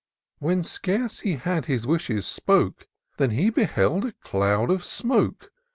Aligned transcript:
When 0.39 0.63
scarce 0.63 1.19
had 1.19 1.65
he 1.65 1.73
his 1.73 1.85
wishes 1.85 2.25
spoke. 2.25 2.87
Than 3.17 3.29
he 3.29 3.51
beheld 3.51 4.03
a 4.03 4.13
cloud 4.23 4.71
of 4.71 4.83
smoke. 4.83 5.51